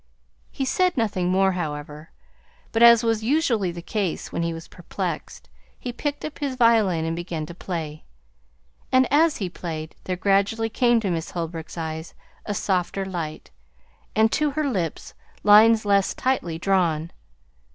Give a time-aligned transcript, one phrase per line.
[0.49, 2.09] He said nothing more, however;
[2.71, 7.05] but, as was usually the case when he was perplexed, he picked up his violin
[7.05, 8.03] and began to play.
[8.91, 12.15] And as he played, there gradually came to Miss Holbrook's eyes
[12.47, 13.51] a softer light,
[14.15, 17.11] and to her lips lines less tightly drawn.